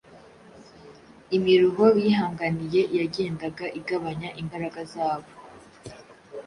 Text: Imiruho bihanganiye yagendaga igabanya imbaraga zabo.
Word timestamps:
Imiruho 1.37 1.85
bihanganiye 1.97 2.81
yagendaga 2.97 3.65
igabanya 3.79 4.29
imbaraga 4.41 4.79
zabo. 4.93 5.29